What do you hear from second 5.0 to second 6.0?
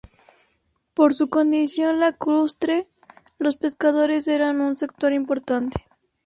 importante.